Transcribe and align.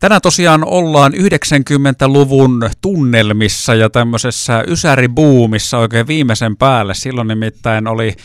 Tänään 0.00 0.20
tosiaan 0.20 0.64
ollaan 0.64 1.12
90-luvun 1.12 2.70
tunnelmissa 2.80 3.74
ja 3.74 3.90
tämmöisessä 3.90 4.64
ysäribuumissa 4.66 5.78
oikein 5.78 6.06
viimeisen 6.06 6.56
päälle. 6.56 6.94
Silloin 6.94 7.28
nimittäin 7.28 7.88
oli 7.88 8.16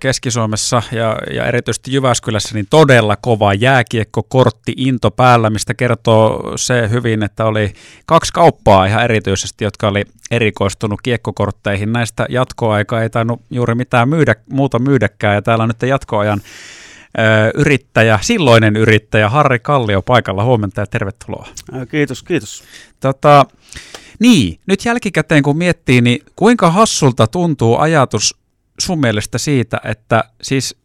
Keski-Suomessa 0.00 0.82
ja, 0.92 1.16
ja 1.34 1.46
erityisesti 1.46 1.92
Jyväskylässä 1.92 2.54
niin 2.54 2.66
todella 2.70 3.16
kova 3.16 3.54
jääkiekkokortti 3.54 4.72
into 4.76 5.10
päällä, 5.10 5.50
mistä 5.50 5.74
kertoo 5.74 6.52
se 6.56 6.88
hyvin, 6.90 7.22
että 7.22 7.44
oli 7.44 7.72
kaksi 8.06 8.32
kauppaa 8.32 8.86
ihan 8.86 9.04
erityisesti, 9.04 9.64
jotka 9.64 9.88
oli 9.88 10.04
erikoistunut 10.30 11.00
kiekkokortteihin. 11.02 11.92
Näistä 11.92 12.26
jatkoaika 12.28 13.02
ei 13.02 13.10
tainnut 13.10 13.42
juuri 13.50 13.74
mitään 13.74 14.08
myydä, 14.08 14.34
muuta 14.50 14.78
myydäkään 14.78 15.34
ja 15.34 15.42
täällä 15.42 15.66
nyt 15.66 15.82
jatkoajan 15.82 16.40
yrittäjä, 17.54 18.18
silloinen 18.22 18.76
yrittäjä 18.76 19.28
Harri 19.28 19.58
Kallio 19.58 20.02
paikalla. 20.02 20.44
Huomenta 20.44 20.80
ja 20.80 20.86
tervetuloa. 20.86 21.48
Kiitos, 21.90 22.22
kiitos. 22.22 22.64
Tota, 23.00 23.46
niin, 24.18 24.60
nyt 24.66 24.84
jälkikäteen 24.84 25.42
kun 25.42 25.58
miettii, 25.58 26.00
niin 26.00 26.24
kuinka 26.36 26.70
hassulta 26.70 27.26
tuntuu 27.26 27.76
ajatus 27.76 28.36
sun 28.80 29.00
mielestä 29.00 29.38
siitä, 29.38 29.80
että 29.84 30.24
siis 30.42 30.76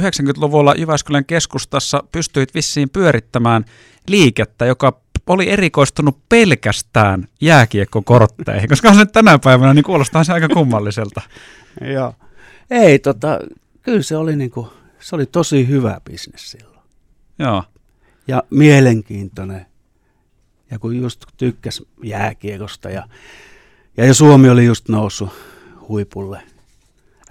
90-luvulla 0.00 0.74
Jyväskylän 0.74 1.24
keskustassa 1.24 2.04
pystyit 2.12 2.54
vissiin 2.54 2.90
pyörittämään 2.90 3.64
liikettä, 4.08 4.66
joka 4.66 5.00
oli 5.26 5.50
erikoistunut 5.50 6.18
pelkästään 6.28 7.28
jääkiekkokortteihin, 7.40 8.68
koska 8.68 8.94
se 8.94 9.06
tänä 9.06 9.38
päivänä 9.38 9.74
niin 9.74 9.84
kuulostaa 9.84 10.24
se 10.24 10.32
aika 10.32 10.48
kummalliselta. 10.48 11.20
Joo. 11.94 12.14
Ei, 12.70 12.98
tota, 12.98 13.38
kyllä 13.82 14.02
se 14.02 14.16
oli, 14.16 14.36
niinku, 14.36 14.72
se 15.02 15.16
oli 15.16 15.26
tosi 15.26 15.68
hyvä 15.68 16.00
bisnes 16.04 16.50
silloin. 16.50 16.80
Joo. 17.38 17.64
Ja 18.28 18.42
mielenkiintoinen. 18.50 19.66
Ja 20.70 20.78
kun 20.78 20.96
just 20.96 21.24
tykkäs 21.36 21.82
jääkiekosta 22.02 22.90
ja, 22.90 23.08
ja 23.96 24.14
Suomi 24.14 24.48
oli 24.48 24.64
just 24.64 24.88
noussut 24.88 25.30
huipulle– 25.88 26.42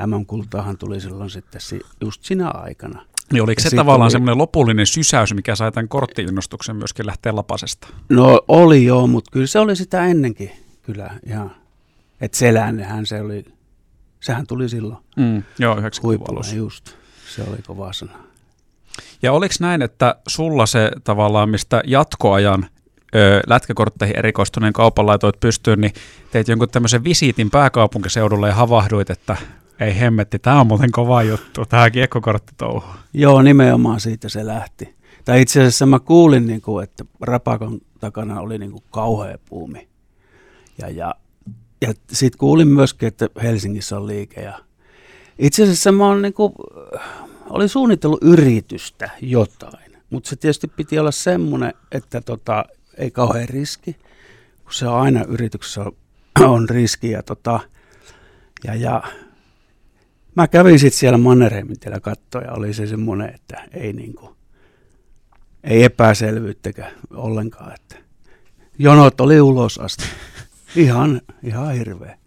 MM-kultaahan 0.07 0.77
tuli 0.77 1.01
silloin 1.01 1.29
sitten 1.29 1.61
just 2.01 2.23
siinä 2.23 2.49
aikana. 2.49 3.05
Niin 3.33 3.43
oliko 3.43 3.61
ja 3.63 3.69
se 3.69 3.75
tavallaan 3.75 4.05
oli... 4.05 4.11
semmoinen 4.11 4.37
lopullinen 4.37 4.85
sysäys, 4.85 5.33
mikä 5.33 5.55
sai 5.55 5.71
tämän 5.71 5.87
korttiinnostuksen 5.87 6.75
myöskin 6.75 7.05
lähteä 7.05 7.35
lapasesta? 7.35 7.87
No 8.09 8.41
oli 8.47 8.85
joo, 8.85 9.07
mutta 9.07 9.31
kyllä 9.31 9.47
se 9.47 9.59
oli 9.59 9.75
sitä 9.75 10.05
ennenkin 10.05 10.51
kyllä 10.81 11.19
ihan. 11.25 11.55
Että 12.21 12.37
selännehän 12.37 13.05
se 13.05 13.21
oli, 13.21 13.45
sehän 14.19 14.47
tuli 14.47 14.69
silloin. 14.69 15.03
Mm, 15.17 15.43
joo, 15.59 15.77
90 15.77 16.55
just, 16.55 16.95
se 17.35 17.43
oli 17.49 17.57
kova 17.67 17.93
sana. 17.93 18.17
Ja 19.21 19.33
oliko 19.33 19.53
näin, 19.59 19.81
että 19.81 20.15
sulla 20.27 20.65
se 20.65 20.91
tavallaan, 21.03 21.49
mistä 21.49 21.81
jatkoajan 21.85 22.65
ö, 23.15 23.41
lätkäkortteihin 23.47 24.17
erikoistuneen 24.17 24.73
kaupan 24.73 25.05
laitoit 25.05 25.39
pystyyn, 25.39 25.81
niin 25.81 25.93
teit 26.31 26.47
jonkun 26.47 26.69
tämmöisen 26.69 27.03
visiitin 27.03 27.49
pääkaupunkiseudulle 27.49 28.47
ja 28.47 28.55
havahduit, 28.55 29.09
että 29.09 29.37
ei 29.79 29.99
hemmetti, 29.99 30.39
tämä 30.39 30.61
on 30.61 30.67
muuten 30.67 30.91
kova 30.91 31.23
juttu, 31.23 31.65
tämä 31.65 31.89
kiekkokorttitouhu. 31.89 32.83
Joo, 33.13 33.41
nimenomaan 33.41 33.99
siitä 33.99 34.29
se 34.29 34.45
lähti. 34.45 34.95
Tai 35.25 35.41
itse 35.41 35.59
asiassa 35.59 35.85
mä 35.85 35.99
kuulin, 35.99 36.47
niin 36.47 36.61
kuin, 36.61 36.83
että 36.83 37.05
Rapakon 37.21 37.79
takana 37.99 38.39
oli 38.41 38.57
niin 38.57 38.71
kuin 38.71 38.83
kauhea 38.91 39.37
puumi. 39.49 39.87
Ja, 40.77 40.89
ja, 40.89 41.15
ja 41.81 41.93
sitten 42.11 42.37
kuulin 42.37 42.67
myöskin, 42.67 43.07
että 43.07 43.29
Helsingissä 43.43 43.97
on 43.97 44.07
liike. 44.07 44.41
Ja 44.41 44.59
itse 45.41 45.63
asiassa 45.63 45.91
mä 45.91 46.07
olen, 46.07 46.21
niin 46.21 46.33
kuin, 46.33 46.53
olin 47.49 47.69
suunnitellut 47.69 48.23
yritystä 48.23 49.09
jotain, 49.21 49.91
mutta 50.09 50.29
se 50.29 50.35
tietysti 50.35 50.67
piti 50.67 50.99
olla 50.99 51.11
semmoinen, 51.11 51.73
että 51.91 52.21
tota, 52.21 52.65
ei 52.97 53.11
kauhean 53.11 53.49
riski, 53.49 53.95
kun 54.63 54.73
se 54.73 54.87
on 54.87 55.01
aina 55.01 55.23
yrityksessä 55.23 55.85
on, 56.39 56.69
riski. 56.69 57.11
Ja, 57.11 57.23
tota, 57.23 57.59
ja, 58.63 58.75
ja 58.75 59.03
mä 60.35 60.47
kävin 60.47 60.79
sitten 60.79 60.99
siellä 60.99 61.17
Mannerheimintiellä 61.17 61.99
katsoa 61.99 62.41
ja 62.41 62.51
oli 62.51 62.73
se 62.73 62.87
semmoinen, 62.87 63.35
että 63.35 63.63
ei, 63.71 63.93
niinku, 63.93 64.35
ei 65.63 65.83
epäselvyyttäkään 65.83 66.91
ollenkaan. 67.11 67.73
Että 67.73 67.95
jonot 68.79 69.21
oli 69.21 69.41
ulos 69.41 69.77
asti. 69.77 70.03
Ihan, 70.75 71.21
ihan 71.43 71.73
hirveä. 71.73 72.17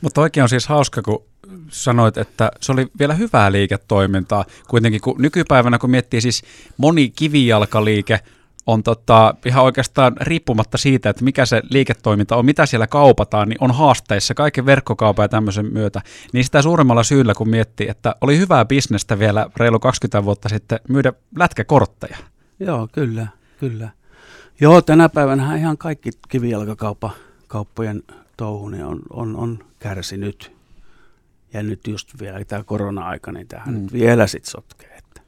Mutta 0.00 0.20
oikein 0.20 0.42
on 0.42 0.48
siis 0.48 0.66
hauska, 0.66 1.02
kun 1.02 1.24
sanoit, 1.68 2.18
että 2.18 2.50
se 2.60 2.72
oli 2.72 2.86
vielä 2.98 3.14
hyvää 3.14 3.52
liiketoimintaa. 3.52 4.44
Kuitenkin 4.68 5.00
kun 5.00 5.14
nykypäivänä, 5.18 5.78
kun 5.78 5.90
miettii 5.90 6.20
siis 6.20 6.42
moni 6.76 7.10
kivijalkaliike– 7.10 8.20
on 8.68 8.82
tota, 8.82 9.34
ihan 9.46 9.64
oikeastaan 9.64 10.16
riippumatta 10.20 10.78
siitä, 10.78 11.10
että 11.10 11.24
mikä 11.24 11.46
se 11.46 11.62
liiketoiminta 11.70 12.36
on, 12.36 12.44
mitä 12.44 12.66
siellä 12.66 12.86
kaupataan, 12.86 13.48
niin 13.48 13.58
on 13.60 13.74
haasteissa 13.74 14.34
kaiken 14.34 14.66
verkkokaupan 14.66 15.24
ja 15.24 15.28
tämmöisen 15.28 15.72
myötä. 15.72 16.02
Niin 16.32 16.44
sitä 16.44 16.62
suuremmalla 16.62 17.02
syyllä, 17.02 17.34
kun 17.34 17.48
miettii, 17.48 17.88
että 17.88 18.14
oli 18.20 18.38
hyvää 18.38 18.64
bisnestä 18.64 19.18
vielä 19.18 19.50
reilu 19.56 19.78
20 19.78 20.24
vuotta 20.24 20.48
sitten 20.48 20.80
myydä 20.88 21.12
lätkäkortteja. 21.36 22.16
Joo, 22.60 22.88
kyllä, 22.92 23.26
kyllä. 23.60 23.90
Joo, 24.60 24.82
tänä 24.82 25.08
päivänä 25.08 25.56
ihan 25.56 25.78
kaikki 25.78 26.10
kivijalkakauppojen 26.28 28.02
touhu 28.06 28.27
niin 28.70 28.84
on, 28.84 29.00
on, 29.10 29.36
on 29.36 29.58
kärsinyt. 29.78 30.52
Ja 31.52 31.62
nyt 31.62 31.86
just 31.86 32.20
vielä 32.20 32.44
tämä 32.44 32.64
korona-aika, 32.64 33.32
niin 33.32 33.48
tähän 33.48 33.74
mm. 33.74 33.80
nyt 33.80 33.92
vielä 33.92 34.26
sitten 34.26 34.50
sotkee. 34.50 34.98
Että 34.98 35.20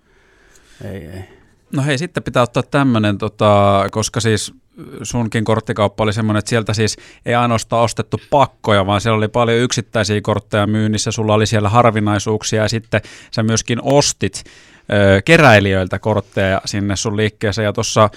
ei, 0.84 1.06
ei. 1.06 1.24
No 1.72 1.82
hei, 1.82 1.98
sitten 1.98 2.22
pitää 2.22 2.42
ottaa 2.42 2.62
tämmöinen, 2.62 3.18
tota, 3.18 3.84
koska 3.90 4.20
siis 4.20 4.54
sunkin 5.02 5.44
korttikauppa 5.44 6.04
oli 6.04 6.12
semmoinen, 6.12 6.38
että 6.38 6.48
sieltä 6.48 6.74
siis 6.74 6.96
ei 7.26 7.34
ainoastaan 7.34 7.82
ostettu 7.82 8.20
pakkoja, 8.30 8.86
vaan 8.86 9.00
siellä 9.00 9.16
oli 9.16 9.28
paljon 9.28 9.58
yksittäisiä 9.58 10.20
kortteja 10.20 10.66
myynnissä, 10.66 11.10
sulla 11.10 11.34
oli 11.34 11.46
siellä 11.46 11.68
harvinaisuuksia 11.68 12.62
ja 12.62 12.68
sitten 12.68 13.00
sä 13.30 13.42
myöskin 13.42 13.78
ostit 13.82 14.44
ö, 14.92 15.22
keräilijöiltä 15.22 15.98
kortteja 15.98 16.60
sinne 16.64 16.96
sun 16.96 17.16
liikkeeseen 17.16 17.64
ja 17.64 17.72
tuossa 17.72 18.10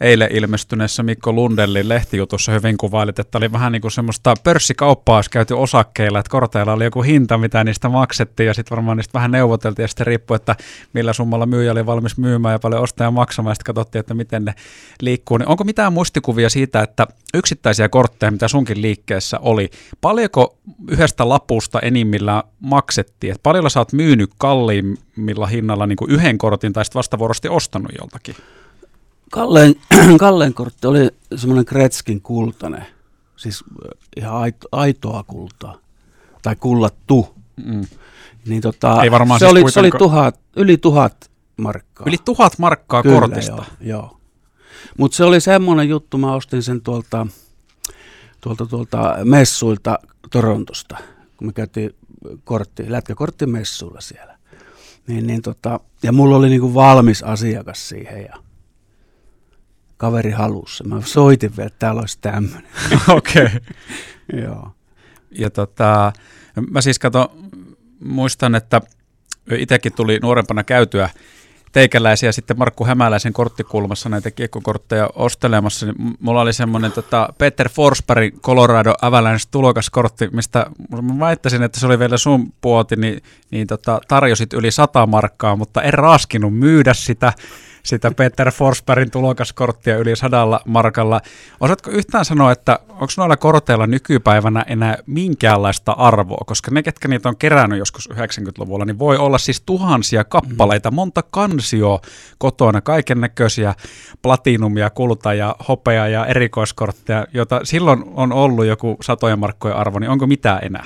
eilen 0.00 0.28
ilmestyneessä 0.32 1.02
Mikko 1.02 1.32
Lundellin 1.32 1.88
lehtijutussa 1.88 2.52
hyvin 2.52 2.76
kuvailit, 2.76 3.18
että 3.18 3.38
oli 3.38 3.52
vähän 3.52 3.72
niin 3.72 3.82
kuin 3.82 3.92
semmoista 3.92 4.34
pörssikauppaa 4.44 5.16
olisi 5.16 5.30
käyty 5.30 5.54
osakkeilla, 5.54 6.18
että 6.18 6.30
korteilla 6.30 6.72
oli 6.72 6.84
joku 6.84 7.02
hinta, 7.02 7.38
mitä 7.38 7.64
niistä 7.64 7.88
maksettiin 7.88 8.46
ja 8.46 8.54
sitten 8.54 8.76
varmaan 8.76 8.96
niistä 8.96 9.12
vähän 9.14 9.30
neuvoteltiin 9.30 9.84
ja 9.84 9.88
sitten 9.88 10.06
riippui, 10.06 10.36
että 10.36 10.56
millä 10.92 11.12
summalla 11.12 11.46
myyjä 11.46 11.72
oli 11.72 11.86
valmis 11.86 12.18
myymään 12.18 12.52
ja 12.52 12.58
paljon 12.58 12.82
ostaja 12.82 13.10
maksamaan 13.10 13.50
ja 13.50 13.54
sitten 13.54 13.74
katsottiin, 13.74 14.00
että 14.00 14.14
miten 14.14 14.44
ne 14.44 14.54
liikkuu. 15.00 15.36
Niin 15.36 15.48
onko 15.48 15.64
mitään 15.64 15.92
muistikuvia 15.92 16.50
siitä, 16.50 16.82
että 16.82 17.06
yksittäisiä 17.34 17.88
kortteja, 17.88 18.30
mitä 18.30 18.48
sunkin 18.48 18.82
liikkeessä 18.82 19.38
oli, 19.38 19.70
paljonko 20.00 20.58
yhdestä 20.90 21.28
lapusta 21.28 21.80
enimmillä 21.80 22.44
maksettiin, 22.60 23.30
että 23.30 23.42
paljonko 23.42 23.68
sä 23.68 23.80
oot 23.80 23.92
myynyt 23.92 24.30
kalliimmilla 24.38 25.46
hinnalla 25.46 25.86
niin 25.86 25.96
kuin 25.96 26.10
yhden 26.10 26.38
kortin 26.38 26.72
tai 26.72 26.84
sitten 26.84 26.98
vastavuorosti 26.98 27.48
ostanut 27.48 27.92
joltakin? 27.98 28.34
Kalleen, 29.30 29.74
Kalleen 30.18 30.54
kortti 30.54 30.86
oli 30.86 31.08
semmoinen 31.36 31.64
Kretskin 31.64 32.20
kultainen, 32.20 32.86
siis 33.36 33.64
ihan 34.16 34.34
aito, 34.34 34.68
aitoa 34.72 35.22
kultaa, 35.22 35.78
tai 36.42 36.56
kullattu. 36.56 37.34
Mm. 37.64 37.86
Niin 38.46 38.62
tota, 38.62 39.02
Ei 39.02 39.10
varmaan 39.10 39.40
se, 39.40 39.46
siis 39.46 39.52
oli, 39.52 39.70
se 39.70 39.80
oli 39.80 39.90
tuhat, 39.98 40.40
yli 40.56 40.76
tuhat 40.76 41.30
markkaa. 41.56 42.04
Yli 42.08 42.16
tuhat 42.24 42.58
markkaa 42.58 43.02
Kyllä, 43.02 43.20
kortista? 43.20 43.52
Joo, 43.52 43.64
joo. 43.80 44.16
Mutta 44.98 45.16
se 45.16 45.24
oli 45.24 45.40
semmoinen 45.40 45.88
juttu, 45.88 46.18
mä 46.18 46.34
ostin 46.34 46.62
sen 46.62 46.80
tuolta, 46.80 47.26
tuolta, 48.40 48.66
tuolta 48.66 49.16
messuilta 49.24 49.98
Torontosta, 50.30 50.96
kun 51.36 51.46
me 51.46 51.52
käytiin 51.52 51.90
kortti, 52.44 53.46
messuilla 53.46 54.00
siellä. 54.00 54.38
Niin, 55.06 55.26
niin 55.26 55.42
tota, 55.42 55.80
ja 56.02 56.12
mulla 56.12 56.36
oli 56.36 56.48
niinku 56.48 56.74
valmis 56.74 57.22
asiakas 57.22 57.88
siihen 57.88 58.22
ja 58.22 58.36
kaveri 60.00 60.30
halussa. 60.30 60.84
Mä 60.84 61.00
soitin 61.04 61.56
vielä, 61.56 61.66
että 61.66 61.78
täällä 61.78 62.00
olisi 62.00 62.18
tämmöinen. 62.20 62.70
Okei. 63.08 63.44
Okay. 63.44 63.60
Joo. 64.44 64.72
Ja 65.30 65.50
tota, 65.50 66.12
mä 66.70 66.80
siis 66.80 66.98
kato, 66.98 67.36
muistan, 68.04 68.54
että 68.54 68.80
itsekin 69.50 69.92
tuli 69.92 70.18
nuorempana 70.22 70.64
käytyä 70.64 71.08
teikäläisiä 71.72 72.32
sitten 72.32 72.58
Markku 72.58 72.84
Hämäläisen 72.84 73.32
korttikulmassa 73.32 74.08
näitä 74.08 74.30
kiekkokortteja 74.30 75.10
ostelemassa, 75.14 75.86
niin 75.86 76.16
mulla 76.20 76.40
oli 76.40 76.52
semmoinen 76.52 76.92
tota 76.92 77.28
Peter 77.38 77.68
Forsbergin 77.68 78.40
Colorado 78.40 78.94
Avalanche 79.02 79.44
tulokaskortti, 79.50 80.28
mistä 80.32 80.66
mä 81.02 81.18
väittäisin, 81.18 81.62
että 81.62 81.80
se 81.80 81.86
oli 81.86 81.98
vielä 81.98 82.16
sun 82.16 82.52
puoti, 82.60 82.96
niin, 82.96 83.22
niin 83.50 83.66
tota, 83.66 84.00
tarjosit 84.08 84.52
yli 84.52 84.70
100 84.70 85.06
markkaa, 85.06 85.56
mutta 85.56 85.82
en 85.82 85.94
raskinut 85.94 86.58
myydä 86.58 86.94
sitä, 86.94 87.32
sitä 87.82 88.10
Peter 88.10 88.50
Forsbergin 88.50 89.10
tulokaskorttia 89.10 89.96
yli 89.96 90.16
sadalla 90.16 90.60
markalla. 90.64 91.20
Osaatko 91.60 91.90
yhtään 91.90 92.24
sanoa, 92.24 92.52
että 92.52 92.78
onko 92.88 93.12
noilla 93.16 93.36
korteilla 93.36 93.86
nykypäivänä 93.86 94.64
enää 94.68 94.96
minkäänlaista 95.06 95.92
arvoa, 95.92 96.44
koska 96.46 96.70
ne, 96.70 96.82
ketkä 96.82 97.08
niitä 97.08 97.28
on 97.28 97.36
kerännyt 97.36 97.78
joskus 97.78 98.08
90-luvulla, 98.10 98.84
niin 98.84 98.98
voi 98.98 99.16
olla 99.16 99.38
siis 99.38 99.60
tuhansia 99.60 100.24
kappaleita, 100.24 100.90
monta 100.90 101.22
kansio 101.30 102.00
kotona, 102.38 102.80
kaiken 102.80 103.20
näköisiä 103.20 103.74
platinumia, 104.22 104.90
kulta 104.90 105.34
ja 105.34 105.56
hopea 105.68 106.08
ja 106.08 106.26
erikoiskortteja, 106.26 107.26
joita 107.34 107.60
silloin 107.64 108.04
on 108.14 108.32
ollut 108.32 108.66
joku 108.66 108.96
satojen 109.02 109.38
markkojen 109.38 109.76
arvo, 109.76 109.98
niin 109.98 110.10
onko 110.10 110.26
mitään 110.26 110.58
enää? 110.62 110.84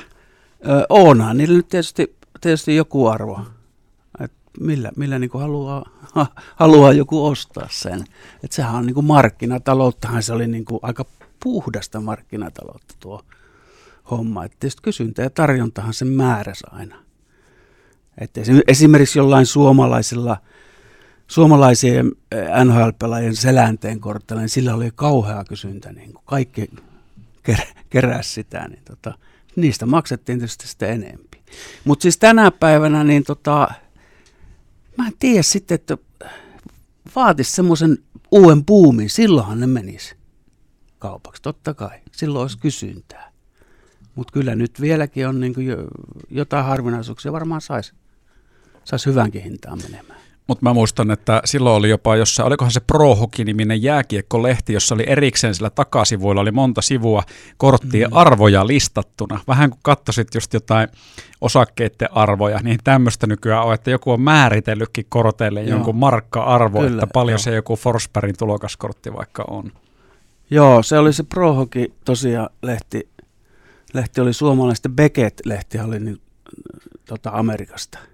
Öö, 0.69 0.87
onhan 0.88 1.37
niillä 1.37 1.56
nyt 1.56 1.69
tietysti, 1.69 2.17
tietysti 2.41 2.76
joku 2.76 3.06
arvo. 3.06 3.41
Millä 4.61 4.93
millä 4.97 5.19
niin 5.19 5.31
haluaa, 5.35 5.85
ha, 6.12 6.27
haluaa 6.56 6.93
joku 6.93 7.27
ostaa 7.27 7.69
sen. 7.71 8.05
Et 8.43 8.53
sehän 8.53 8.75
on 8.75 8.87
niin 8.87 8.95
kuin 8.95 9.06
markkinatalouttahan 9.06 10.23
se 10.23 10.33
oli 10.33 10.47
niin 10.47 10.65
kuin 10.65 10.81
aika 10.83 11.05
puhdasta 11.43 12.01
markkinataloutta 12.01 12.95
tuo 13.01 13.23
homma. 14.11 14.45
Et 14.45 14.53
tietysti 14.61 14.83
kysyntä 14.83 15.23
ja 15.23 15.31
tarjontahan 15.31 15.95
sen 15.95 16.09
määrässä 16.09 16.67
aina. 16.73 16.97
Et 18.19 18.31
esimerkiksi 18.69 19.19
jollain 19.19 19.47
suomalaisilla– 19.47 20.37
suomalaisien 21.27 22.12
NHL-pelaajien 22.65 23.37
selänteen 23.37 24.01
kortteilla, 24.01 24.41
niin 24.41 24.49
sillä 24.49 24.75
oli 24.75 24.91
kauhea 24.95 25.45
kysyntä. 25.49 25.93
Niin 25.93 26.12
kuin 26.12 26.25
kaikki 26.25 26.71
ker- 27.51 27.75
keräsi 27.91 28.33
sitä, 28.33 28.69
niin 28.69 28.83
tota, 28.85 29.19
niistä 29.56 29.87
maksettiin 29.87 30.39
tietysti 30.39 30.69
sitä 30.69 30.87
enempi. 30.87 31.43
Mutta 31.85 32.03
siis 32.03 32.19
tänä 32.19 32.51
päivänä, 32.51 33.05
niin 33.05 33.25
tota, 33.25 33.69
mä 34.99 35.06
en 35.06 35.12
tiedä 35.19 35.43
sitten, 35.43 35.75
että 35.75 35.99
vaatisi 37.17 37.52
semmoisen 37.52 37.99
uuden 38.31 38.64
puumin, 38.64 39.11
silloinhan 39.11 39.61
ne 39.61 39.67
menisi 39.67 40.17
kaupaksi, 40.99 41.43
totta 41.43 41.75
kai. 41.75 42.00
Silloin 42.12 42.43
olisi 42.43 42.58
kysyntää. 42.58 43.32
Mutta 44.14 44.32
kyllä 44.32 44.55
nyt 44.55 44.81
vieläkin 44.81 45.29
on 45.29 45.41
niin 45.41 45.67
jo, 45.67 45.76
jotain 46.31 46.64
harvinaisuuksia, 46.64 47.32
varmaan 47.32 47.61
saisi 47.61 47.93
sais 48.85 49.06
hyvänkin 49.06 49.43
hintaan 49.43 49.79
menemään. 49.82 50.20
Mutta 50.46 50.62
mä 50.62 50.75
muistan, 50.75 51.11
että 51.11 51.43
silloin 51.44 51.76
oli 51.76 51.88
jopa 51.88 52.17
jossain, 52.17 52.46
olikohan 52.46 52.73
se 52.73 52.81
Pro 52.81 53.14
Hockey-niminen 53.14 53.82
jääkiekko-lehti, 53.82 54.73
jossa 54.73 54.94
oli 54.94 55.05
erikseen 55.06 55.55
sillä 55.55 55.70
takasivuilla 55.70 56.41
oli 56.41 56.50
monta 56.50 56.82
sivua 56.82 57.23
korttien 57.56 58.11
mm. 58.11 58.17
arvoja 58.17 58.67
listattuna. 58.67 59.41
Vähän 59.49 59.70
kuin 59.70 59.81
katsoisit 59.82 60.35
just 60.35 60.55
jotain 60.55 60.88
osakkeiden 61.41 62.08
arvoja, 62.12 62.61
niin 62.62 62.79
tämmöistä 62.85 63.26
nykyään 63.26 63.64
on, 63.64 63.75
että 63.75 63.91
joku 63.91 64.11
on 64.11 64.20
määritellytkin 64.20 65.06
korteille 65.08 65.62
Joo. 65.62 65.70
jonkun 65.70 65.96
markka-arvo, 65.96 66.81
Kyllä, 66.81 66.94
että 66.94 67.06
paljon 67.12 67.35
jo. 67.35 67.38
se 67.38 67.55
joku 67.55 67.76
Forsbergin 67.76 68.37
tulokaskortti 68.38 69.12
vaikka 69.12 69.44
on. 69.50 69.73
Joo, 70.50 70.82
se 70.82 70.99
oli 70.99 71.12
se 71.12 71.23
Pro 71.23 71.55
Hockey 71.55 71.87
tosiaan 72.05 72.49
lehti. 72.62 73.08
Lehti 73.94 74.20
oli 74.20 74.32
suomalainen, 74.32 74.76
Beckett-lehti 74.94 75.81
oli 75.81 76.00
niin, 76.00 76.20
tota 77.06 77.31
Amerikasta– 77.32 77.99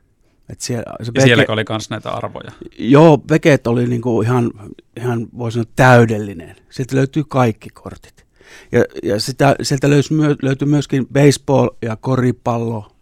et 0.53 0.61
siellä, 0.61 0.85
se 1.03 1.13
ja 1.15 1.23
siellä 1.23 1.45
oli 1.49 1.65
myös 1.69 1.91
näitä 1.91 2.11
arvoja. 2.11 2.53
Joo, 2.79 3.19
Beckett 3.19 3.67
oli 3.67 3.87
niinku 3.87 4.23
ihan, 4.23 4.51
ihan 4.97 5.29
voisi 5.39 5.55
sanoa 5.55 5.73
täydellinen. 5.77 6.57
Sieltä 6.71 6.97
löytyy 6.97 7.25
kaikki 7.29 7.69
kortit. 7.71 8.27
Ja, 8.73 8.85
ja 9.03 9.21
sitä, 9.21 9.57
sieltä 9.63 9.91
löytyi, 9.91 10.17
myö, 10.17 10.37
löytyi 10.43 10.69
myöskin 10.69 11.07
baseball 11.07 11.69
ja 11.83 11.97
koripallo, 11.97 12.93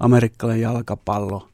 amerikkalainen 0.00 0.62
jalkapallo, 0.62 1.48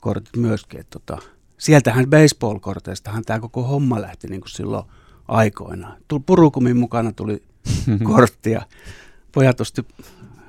kortit 0.00 0.36
myöskin. 0.36 0.80
Et 0.80 0.90
tota, 0.90 1.18
sieltähän 1.58 2.06
baseball-korteistahan 2.10 3.24
tämä 3.26 3.40
koko 3.40 3.62
homma 3.62 4.00
lähti 4.00 4.28
niin 4.28 4.40
kuin 4.40 4.50
silloin 4.50 4.84
aikoinaan. 5.28 5.96
Purukumin 6.26 6.76
mukana 6.76 7.12
tuli 7.12 7.42
korttia. 8.12 8.62
Pojat 9.32 9.60
osti 9.60 9.82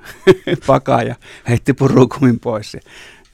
pakaa 0.66 1.02
ja 1.02 1.14
heitti 1.48 1.72
purukumin 1.72 2.40
pois 2.40 2.76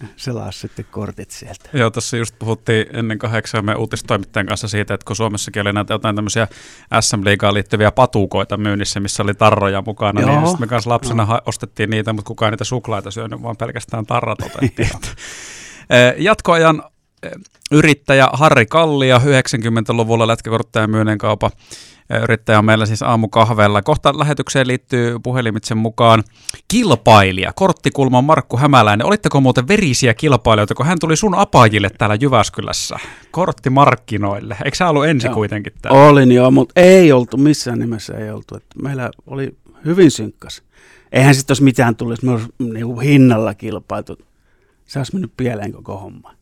selaa 0.17 0.53
sitten 0.53 0.85
kortit 0.91 1.31
sieltä. 1.31 1.71
Joo, 1.73 1.91
tässä 1.91 2.17
just 2.17 2.35
puhuttiin 2.39 2.87
ennen 2.93 3.19
kahdeksan 3.19 3.65
me 3.65 3.75
uutistoimittajan 3.75 4.47
kanssa 4.47 4.69
siitä, 4.69 4.95
että 4.95 5.05
kun 5.07 5.17
Suomessakin 5.17 5.63
oli 5.63 5.73
näitä 5.73 5.95
jotain 5.95 6.17
tämmöisiä 6.17 6.49
SM 7.01 7.25
Liigaan 7.25 7.55
liittyviä 7.55 7.93
patukoita 7.93 8.57
myynnissä, 8.57 9.01
missä 9.01 9.23
oli 9.23 9.35
tarroja 9.35 9.83
mukana, 9.87 10.21
niin 10.21 10.29
Joo. 10.29 10.41
niin 10.41 10.49
sitten 10.49 10.63
me 10.63 10.71
kanssa 10.71 10.91
lapsena 10.91 11.25
no. 11.25 11.41
ostettiin 11.47 11.91
niitä, 11.91 12.13
mutta 12.13 12.29
kukaan 12.29 12.53
niitä 12.53 12.65
suklaita 12.65 13.11
syönyt, 13.11 13.43
vaan 13.43 13.57
pelkästään 13.57 14.07
tarrat 14.07 14.39
otettiin. 14.43 14.89
Jatkoajan 16.17 16.83
yrittäjä 17.71 18.29
Harri 18.33 18.67
Kallio 18.67 19.19
90-luvulla 19.19 20.27
lätkäkortteja 20.27 20.87
myyneen 20.87 21.19
kaupan 21.19 21.51
yrittäjä 22.19 22.59
on 22.59 22.65
meillä 22.65 22.87
siis 22.87 23.03
aamukahvella. 23.03 23.83
Kohta 23.83 24.19
lähetykseen 24.19 24.67
liittyy 24.67 25.19
puhelimitsen 25.23 25.79
mukaan 25.79 26.23
kilpailija, 26.69 27.53
korttikulman 27.53 28.25
Markku 28.25 28.57
Hämäläinen. 28.57 29.07
Olitteko 29.07 29.41
muuten 29.41 29.69
verisiä 29.69 30.15
kilpailijoita, 30.15 30.75
kun 30.75 30.87
hän 30.87 30.99
tuli 30.99 31.17
sun 31.17 31.35
apajille 31.35 31.91
täällä 31.99 32.17
Jyväskylässä 32.21 32.97
korttimarkkinoille? 33.31 34.57
Eikö 34.65 34.77
sä 34.77 34.89
ollut 34.89 35.07
ensi 35.07 35.27
joo. 35.27 35.35
kuitenkin 35.35 35.73
täällä? 35.83 36.01
Olin 36.01 36.33
joo, 36.33 36.51
mutta 36.51 36.81
ei 36.81 37.13
oltu, 37.13 37.37
missään 37.37 37.79
nimessä 37.79 38.15
ei 38.15 38.31
oltu. 38.31 38.57
Että 38.57 38.83
meillä 38.83 39.11
oli 39.27 39.57
hyvin 39.85 40.11
synkkas. 40.11 40.63
Eihän 41.13 41.35
sitten 41.35 41.53
olisi 41.53 41.63
mitään 41.63 41.97
tullut, 41.97 42.13
jos 42.13 42.23
me 42.23 42.31
olisi 42.31 42.49
niin 42.59 43.01
hinnalla 43.01 43.55
kilpailtu. 43.55 44.19
Se 44.87 44.99
olisi 44.99 45.13
mennyt 45.15 45.33
pieleen 45.37 45.73
koko 45.73 45.99
homma. 45.99 46.35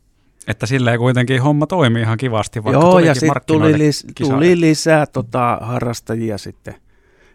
Että 0.50 0.66
sillä 0.66 0.98
kuitenkin 0.98 1.42
homma 1.42 1.66
toimi 1.66 2.00
ihan 2.00 2.18
kivasti, 2.18 2.64
vaikka 2.64 2.80
Joo, 2.80 2.98
ja 2.98 3.14
sitten 3.14 3.42
tuli, 3.46 3.78
lis, 3.78 4.06
tuli 4.18 4.60
lisää 4.60 5.06
tota, 5.06 5.58
harrastajia 5.60 6.38
sitten. 6.38 6.74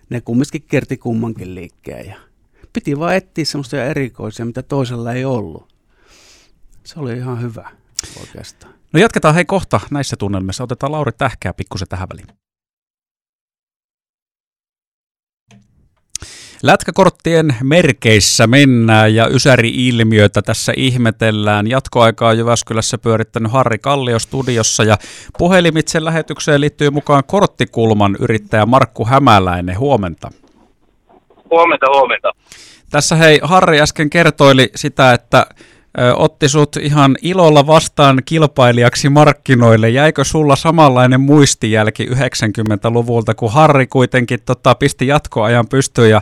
Ne 0.09 0.21
kumminkin 0.21 0.63
kerti 0.67 0.97
kummankin 0.97 1.56
liikkeen 1.56 2.07
ja 2.07 2.15
piti 2.73 3.00
vaan 3.00 3.15
etsiä 3.15 3.45
semmoisia 3.45 3.85
erikoisia, 3.85 4.45
mitä 4.45 4.63
toisella 4.63 5.13
ei 5.13 5.25
ollut. 5.25 5.67
Se 6.83 7.00
oli 7.00 7.13
ihan 7.17 7.41
hyvä 7.41 7.69
oikeastaan. 8.19 8.73
No 8.94 9.00
jatketaan 9.00 9.35
hei 9.35 9.45
kohta 9.45 9.79
näissä 9.91 10.15
tunnelmissa. 10.19 10.63
Otetaan 10.63 10.91
Lauri 10.91 11.12
Tähkää 11.17 11.53
pikkusen 11.53 11.88
tähän 11.88 12.09
väliin. 12.09 12.27
Lätkäkorttien 16.63 17.55
merkeissä 17.63 18.47
mennään 18.47 19.15
ja 19.15 19.27
Ysäri-ilmiötä 19.27 20.41
tässä 20.41 20.73
ihmetellään. 20.77 21.67
Jatkoaikaa 21.67 22.33
Jyväskylässä 22.33 22.97
pyörittänyt 22.97 23.51
Harri 23.51 23.77
Kallio 23.77 24.19
studiossa 24.19 24.83
ja 24.83 24.97
puhelimitse 25.37 26.03
lähetykseen 26.03 26.61
liittyy 26.61 26.89
mukaan 26.89 27.23
korttikulman 27.27 28.15
yrittäjä 28.19 28.65
Markku 28.65 29.05
Hämäläinen. 29.05 29.79
Huomenta. 29.79 30.31
Huomenta, 31.51 31.85
huomenta. 31.89 32.31
Tässä 32.89 33.15
hei, 33.15 33.39
Harri 33.43 33.81
äsken 33.81 34.09
kertoili 34.09 34.69
sitä, 34.75 35.13
että 35.13 35.45
otti 36.15 36.50
sut 36.50 36.75
ihan 36.75 37.15
ilolla 37.21 37.68
vastaan 37.68 38.21
kilpailijaksi 38.25 39.09
markkinoille. 39.09 39.89
Jäikö 39.89 40.24
sulla 40.24 40.56
samanlainen 40.56 41.21
muistijälki 41.21 42.06
90-luvulta, 42.06 43.33
kun 43.36 43.53
Harri 43.53 43.88
kuitenkin 43.88 44.39
tota, 44.46 44.75
pisti 44.75 45.08
jatkoajan 45.08 45.67
pystyyn 45.69 46.10
ja 46.10 46.22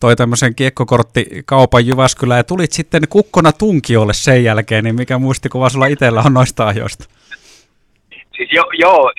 toi 0.00 0.16
tämmöisen 0.16 0.54
kiekkokorttikaupan 0.54 1.86
Jyväskylään 1.86 2.38
ja 2.38 2.44
tulit 2.44 2.72
sitten 2.72 3.02
kukkona 3.08 3.52
tunkiolle 3.52 4.12
sen 4.14 4.44
jälkeen, 4.44 4.84
niin 4.84 4.96
mikä 4.96 5.18
muistikuva 5.18 5.68
sulla 5.68 5.86
itsellä 5.86 6.22
on 6.26 6.34
noista 6.34 6.66
ajoista? 6.66 7.04
Siis 8.36 8.52
jo, 8.52 8.62
joo, 8.72 9.12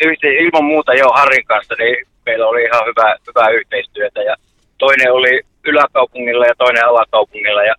ilman 0.46 0.66
muuta 0.66 0.94
jo 0.94 1.08
Harrin 1.10 1.46
kanssa, 1.46 1.76
niin 1.80 2.08
meillä 2.26 2.48
oli 2.48 2.64
ihan 2.64 2.86
hyvä, 2.86 3.16
hyvää 3.28 3.50
yhteistyötä 3.50 4.22
ja 4.22 4.36
toinen 4.78 5.14
oli 5.14 5.42
yläkaupungilla 5.66 6.46
ja 6.46 6.56
toinen 6.58 6.88
alakaupungilla 6.88 7.64
ja, 7.64 7.76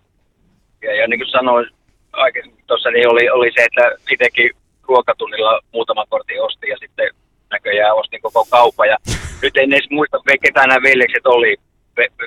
ja, 0.81 0.95
ja 0.95 1.07
niin 1.07 1.19
kuin 1.19 1.29
sanoin, 1.29 1.69
aikaisemmin 2.13 2.63
tuossa 2.67 2.91
niin 2.91 3.09
oli, 3.09 3.29
oli 3.29 3.51
se, 3.55 3.61
että 3.65 3.91
itsekin 4.11 4.51
ruokatunnilla 4.87 5.61
muutama 5.73 6.05
kortin 6.09 6.43
ostin 6.43 6.69
ja 6.69 6.77
sitten 6.77 7.09
näköjään 7.51 7.95
ostin 7.95 8.21
koko 8.21 8.45
kaupan. 8.49 8.87
Ja 8.87 8.97
nyt 9.41 9.57
en 9.57 9.73
edes 9.73 9.89
muista, 9.89 10.17
ketä 10.41 10.67
nämä 10.67 10.83
veljekset 10.83 11.25
oli, 11.25 11.55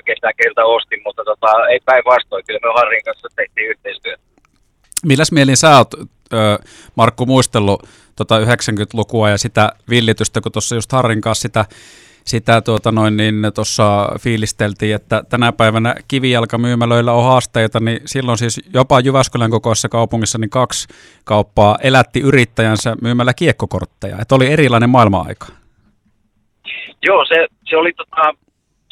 ketä 0.05 0.33
keltä 0.43 0.65
ostin, 0.65 1.01
mutta 1.05 1.23
tota, 1.25 1.67
ei 1.71 1.79
päinvastoin, 1.85 2.43
kyllä 2.47 2.59
me 2.63 2.73
Harrin 2.75 3.03
kanssa 3.05 3.27
tehtiin 3.35 3.69
yhteistyötä. 3.69 4.23
Milläs 5.05 5.31
mielin 5.31 5.57
sä 5.57 5.77
oot, 5.77 5.91
Markku, 6.95 7.25
muistellut 7.25 7.83
tota 8.15 8.39
90-lukua 8.39 9.29
ja 9.29 9.37
sitä 9.37 9.71
villitystä, 9.89 10.41
kun 10.41 10.51
tuossa 10.51 10.75
just 10.75 10.91
Harrin 10.91 11.21
kanssa 11.21 11.41
sitä 11.41 11.65
sitä 12.27 12.61
tuota 12.61 12.91
noin, 12.91 13.17
niin 13.17 13.35
tuossa 13.55 14.09
fiilisteltiin, 14.19 14.95
että 14.95 15.23
tänä 15.29 15.51
päivänä 15.51 15.95
kivijalkamyymälöillä 16.07 17.13
on 17.13 17.23
haasteita, 17.23 17.79
niin 17.79 17.99
silloin 18.05 18.37
siis 18.37 18.61
jopa 18.73 18.99
Jyväskylän 18.99 19.51
kokoisessa 19.51 19.89
kaupungissa 19.89 20.37
niin 20.37 20.49
kaksi 20.49 20.87
kauppaa 21.23 21.77
elätti 21.83 22.19
yrittäjänsä 22.19 22.95
myymällä 23.01 23.33
kiekkokortteja. 23.33 24.17
Että 24.21 24.35
oli 24.35 24.47
erilainen 24.47 24.89
maailma-aika. 24.89 25.45
Joo, 27.03 27.25
se, 27.25 27.47
se, 27.69 27.77
oli, 27.77 27.93
tota, 27.93 28.33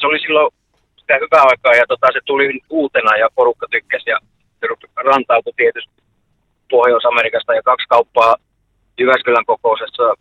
se 0.00 0.06
oli 0.06 0.18
silloin 0.18 0.54
sitä 0.96 1.14
hyvää 1.14 1.42
aikaa 1.42 1.74
ja 1.74 1.84
tota, 1.88 2.06
se 2.12 2.20
tuli 2.24 2.60
uutena 2.70 3.16
ja 3.16 3.28
porukka 3.34 3.66
tykkäsi 3.70 4.10
ja 4.10 4.18
rantautui 5.04 5.52
tietysti 5.56 6.02
Pohjois-Amerikasta 6.70 7.54
ja 7.54 7.62
kaksi 7.62 7.86
kauppaa 7.88 8.36
Jyväskylän 8.98 9.46
kokoisessa 9.46 10.14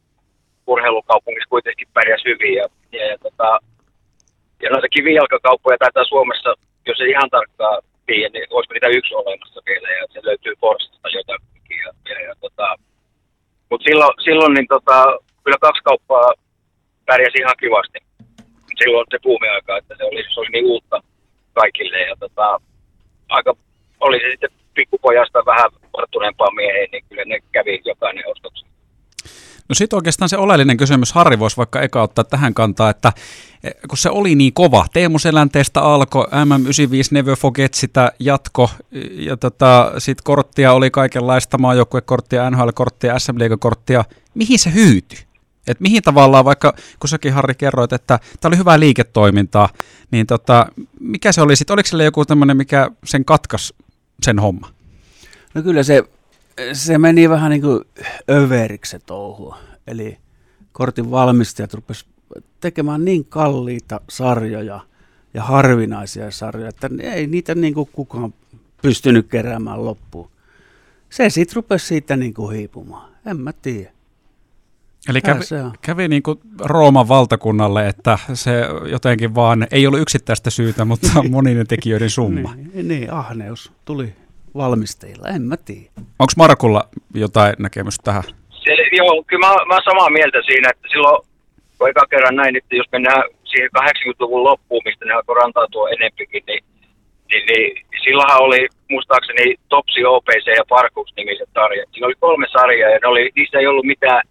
urheilukaupungissa 0.67 1.49
kuitenkin 1.49 1.87
pärjäs 1.93 2.21
hyvin. 2.25 2.53
Ja, 2.53 2.67
ja, 2.97 3.05
ja, 3.11 3.17
tota, 3.17 3.59
ja 4.63 4.69
noita 4.69 4.89
kivijalkakauppoja 4.89 5.77
taitaa 5.79 6.05
Suomessa, 6.05 6.55
jos 6.87 6.99
ei 7.01 7.09
ihan 7.09 7.29
tarkkaan 7.29 7.81
tiedä, 8.05 8.29
niin 8.29 8.47
olisiko 8.49 8.73
niitä 8.73 8.97
yksi 8.97 9.15
olemassa 9.15 9.61
vielä 9.65 9.89
ja 9.89 10.05
se 10.13 10.19
löytyy 10.23 10.53
Forstasta 10.61 11.09
jotakin. 11.09 11.79
Ja, 11.85 11.91
ja, 12.09 12.21
ja, 12.27 12.33
tota, 12.41 12.75
Mutta 13.69 13.83
silloin, 13.83 14.13
silloin 14.23 14.53
niin 14.53 14.67
tota, 14.67 14.97
kyllä 15.43 15.57
kaksi 15.61 15.83
kauppaa 15.83 16.33
pärjäsi 17.05 17.37
ihan 17.37 17.59
kivasti. 17.59 17.99
Silloin 18.83 19.05
se 19.11 19.17
puumiaika, 19.23 19.77
että 19.77 19.95
se 19.97 20.03
oli, 20.03 20.23
se 20.33 20.39
oli 20.39 20.49
niin 20.51 20.65
uutta 20.65 21.03
kaikille 21.53 22.01
ja 22.01 22.15
tota, 22.19 22.59
aika 23.29 23.53
oli 23.99 24.19
se 24.19 24.29
sitten 24.31 24.49
pikkupojasta 24.73 25.45
vähän 25.45 25.69
varttuneempaa 25.97 26.51
mieheen, 26.51 26.89
niin 26.91 27.03
kyllä 27.09 27.23
ne 27.25 27.37
kävi 27.51 27.81
jokainen 27.85 28.27
ostoksi. 28.27 28.64
No 29.69 29.75
sitten 29.75 29.97
oikeastaan 29.97 30.29
se 30.29 30.37
oleellinen 30.37 30.77
kysymys, 30.77 31.13
Harri 31.13 31.39
voisi 31.39 31.57
vaikka 31.57 31.81
eka 31.81 32.01
ottaa 32.01 32.23
tähän 32.23 32.53
kantaa, 32.53 32.89
että 32.89 33.13
eh, 33.63 33.73
kun 33.87 33.97
se 33.97 34.09
oli 34.09 34.35
niin 34.35 34.53
kova, 34.53 34.85
Teemu 34.93 35.19
Selänteestä 35.19 35.81
alkoi, 35.81 36.25
MM95 36.25 37.07
Never 37.11 37.35
Forget 37.35 37.73
sitä 37.73 38.11
jatko, 38.19 38.69
ja 39.11 39.37
tota, 39.37 39.91
sitten 39.97 40.23
korttia 40.23 40.73
oli 40.73 40.91
kaikenlaista 40.91 41.57
maajoukkuekorttia, 41.57 42.49
NHL-korttia, 42.49 43.19
SM 43.19 43.35
korttia 43.59 44.03
mihin 44.33 44.59
se 44.59 44.73
hyytyi? 44.73 45.19
Et 45.67 45.79
mihin 45.79 46.03
tavallaan, 46.03 46.45
vaikka 46.45 46.73
kun 46.99 47.09
säkin 47.09 47.33
Harri 47.33 47.55
kerroit, 47.55 47.93
että 47.93 48.19
tämä 48.41 48.49
oli 48.49 48.57
hyvää 48.57 48.79
liiketoimintaa, 48.79 49.69
niin 50.11 50.27
tota, 50.27 50.67
mikä 50.99 51.31
se 51.31 51.41
oli 51.41 51.55
sitten? 51.55 51.73
Oliko 51.73 51.87
sille 51.87 52.03
joku 52.03 52.25
tämmöinen, 52.25 52.57
mikä 52.57 52.89
sen 53.05 53.25
katkas 53.25 53.73
sen 54.23 54.39
homma? 54.39 54.69
No 55.53 55.61
kyllä 55.61 55.83
se, 55.83 56.03
se 56.73 56.97
meni 56.97 57.29
vähän 57.29 57.51
niin 57.51 57.61
kuin 57.61 57.81
överiksi 58.29 58.91
se 58.91 58.99
touhua. 58.99 59.57
Eli 59.87 60.17
kortin 60.71 61.11
valmistajat 61.11 61.73
rupesivat 61.73 62.15
tekemään 62.59 63.05
niin 63.05 63.25
kalliita 63.25 64.01
sarjoja 64.09 64.79
ja 65.33 65.43
harvinaisia 65.43 66.31
sarjoja, 66.31 66.69
että 66.69 66.89
ei 67.01 67.27
niitä 67.27 67.55
niin 67.55 67.73
kuin 67.73 67.89
kukaan 67.93 68.33
pystynyt 68.81 69.27
keräämään 69.27 69.85
loppuun. 69.85 70.29
Se 71.09 71.29
sitten 71.29 71.55
rupesi 71.55 71.85
siitä 71.85 72.17
niin 72.17 72.33
kuin 72.33 72.55
hiipumaan. 72.55 73.11
En 73.25 73.39
mä 73.39 73.53
tiedä. 73.53 73.91
Eli 75.09 75.21
kävi, 75.21 75.41
kävi 75.81 76.07
niin 76.07 76.23
kuin 76.23 76.39
Rooman 76.59 77.07
valtakunnalle, 77.07 77.87
että 77.87 78.19
se 78.33 78.51
jotenkin 78.91 79.35
vaan, 79.35 79.67
ei 79.71 79.87
ollut 79.87 79.99
yksittäistä 79.99 80.49
syytä, 80.49 80.85
mutta 80.85 81.23
moninen 81.29 81.67
tekijöiden 81.67 82.09
summa. 82.09 82.55
niin, 82.55 82.87
niin, 82.87 83.13
ahneus 83.13 83.71
tuli 83.85 84.13
valmistajilla, 84.57 85.27
en 85.27 85.41
mä 85.41 85.57
tiedä. 85.57 85.89
Onko 86.19 86.33
Markulla 86.37 86.83
jotain 87.13 87.53
näkemystä 87.59 88.03
tähän? 88.03 88.23
Se, 88.49 88.71
joo, 88.91 89.23
kyllä 89.27 89.47
mä, 89.47 89.53
mä 89.75 89.79
samaa 89.89 90.09
mieltä 90.09 90.37
siinä, 90.45 90.69
että 90.69 90.87
silloin 90.91 91.27
kun 91.77 91.89
eka 91.89 92.05
kerran 92.09 92.35
näin, 92.35 92.55
että 92.55 92.75
jos 92.75 92.87
mennään 92.91 93.23
siihen 93.43 93.69
80-luvun 93.79 94.43
loppuun, 94.43 94.81
mistä 94.85 95.05
ne 95.05 95.13
alkoi 95.13 95.35
rantautua 95.35 95.89
enempikin, 95.89 96.43
niin, 96.47 96.63
niin, 97.29 97.45
niin 97.49 97.85
silloinhan 98.03 98.41
oli 98.41 98.67
muistaakseni 98.89 99.55
Topsi, 99.69 100.05
OPC 100.05 100.47
ja 100.57 100.65
Parkus 100.69 101.13
nimiset 101.17 101.49
sarjat. 101.53 101.89
Siinä 101.91 102.07
oli 102.07 102.15
kolme 102.19 102.47
sarjaa 102.51 102.89
ja 102.89 102.99
ne 103.01 103.07
oli, 103.07 103.31
niissä 103.35 103.57
ei 103.59 103.67
ollut 103.67 103.85
mitään 103.85 104.21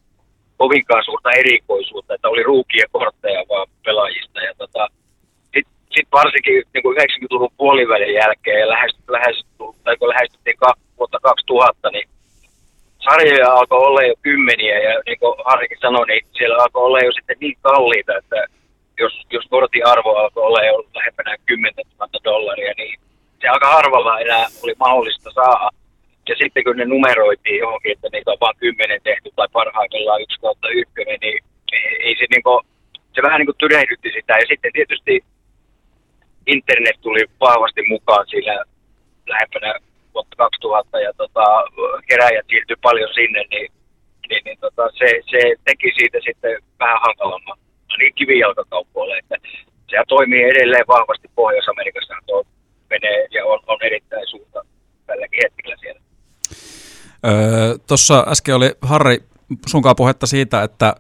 kovinkaan 0.57 1.05
suurta 1.05 1.31
erikoisuutta, 1.31 2.15
että 2.15 2.29
oli 2.29 2.43
ruukia 2.43 2.87
kortteja 2.93 3.45
vaan 3.49 3.67
pelaajista. 3.85 4.41
Ja 4.41 4.53
tota, 4.59 4.89
sitten 5.95 6.11
sit 6.11 6.19
varsinkin 6.21 6.63
niin 6.75 6.83
kuin 6.83 6.97
90-luvun 6.97 7.57
puolivälin 7.57 8.15
jälkeen 8.15 8.69
lähes, 8.69 8.97
lähes, 9.09 9.37
tai 9.85 9.97
kun 9.97 10.09
lähestyttiin 10.09 10.57
vuotta 10.99 11.19
2000, 11.23 11.91
niin 11.91 12.09
sarjoja 12.99 13.53
alkoi 13.53 13.79
olla 13.79 14.03
jo 14.03 14.15
kymmeniä 14.23 14.79
ja 14.79 15.01
niin 15.07 15.19
kuin 15.19 15.35
Harrikin 15.45 15.79
sanoi, 15.81 16.07
niin 16.07 16.27
siellä 16.33 16.57
alkoi 16.63 16.83
olla 16.83 17.01
jo 17.01 17.13
sitten 17.13 17.37
niin 17.41 17.57
kalliita, 17.63 18.13
että 18.17 18.45
jos, 18.99 19.13
jos 19.31 19.45
kortin 19.51 19.87
arvo 19.87 20.11
alkoi 20.17 20.43
olla 20.43 20.65
jo 20.65 20.85
lähempänä 20.95 21.37
10 21.47 21.73
000 22.01 22.09
dollaria, 22.25 22.73
niin 22.77 23.01
se 23.41 23.49
aika 23.49 23.69
harvalla 23.73 24.21
enää 24.21 24.47
oli 24.63 24.75
mahdollista 24.79 25.31
saada 25.31 25.71
ja 26.29 26.35
sitten 26.39 26.65
kun 26.65 26.77
ne 26.77 26.85
numeroitiin 26.85 27.59
johonkin, 27.59 27.93
että 27.93 28.09
niitä 28.13 28.31
on 28.31 28.37
vain 28.41 28.57
kymmenen 28.59 29.01
tehty 29.05 29.31
tai 29.37 29.49
parhaimmillaan 29.53 30.23
yksi 30.23 30.41
kautta 30.41 30.69
ykkönen, 30.69 31.19
niin 31.21 31.45
ei 32.07 32.15
se, 32.19 32.27
niin 32.31 32.43
kuin, 32.43 32.61
se 33.15 33.23
vähän 33.23 33.39
niin 33.39 33.47
kuin 33.47 33.57
tyrehdytti 33.59 34.11
sitä. 34.17 34.33
Ja 34.33 34.47
sitten 34.49 34.73
tietysti 34.73 35.25
internet 36.47 36.97
tuli 37.01 37.25
vahvasti 37.41 37.83
mukaan 37.89 38.27
sillä 38.27 38.65
lähempänä 39.27 39.75
vuotta 40.15 40.37
2000 40.37 41.01
ja 41.01 41.13
tota, 41.17 41.45
keräjät 42.09 42.47
siirtyi 42.49 42.77
paljon 42.83 43.11
sinne, 43.15 43.45
niin, 43.51 43.73
niin, 44.29 44.43
niin 44.45 44.59
tota, 44.61 44.83
se, 44.99 45.07
se 45.31 45.41
teki 45.65 45.93
siitä 45.99 46.19
sitten 46.25 46.63
vähän 46.81 47.01
hankalamman 47.07 47.59
niin 47.99 48.15
kivijalkakauppoille, 48.15 49.19
että 49.19 49.37
sehän 49.91 50.05
toimii 50.09 50.43
edelleen 50.43 50.87
vahvasti 50.89 51.29
Pohjois-Amerikassa, 51.35 52.15
tuo 52.27 52.45
menee 52.91 53.27
ja 53.31 53.47
on, 53.47 53.61
on 53.67 53.79
erittäin 53.83 54.29
suurta 54.29 54.65
tälläkin 55.07 55.41
hetkellä 55.45 55.77
siellä. 55.81 56.01
Öö, 57.27 57.79
Tuossa 57.87 58.27
äsken 58.29 58.55
oli 58.55 58.71
Harri 58.83 59.19
sunkaan 59.67 59.97
puhetta 59.97 60.27
siitä, 60.27 60.63
että 60.63 60.95